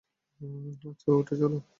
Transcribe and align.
আচ্ছা, 0.81 1.09
ওঠো, 1.11 1.33
চলো। 1.35 1.61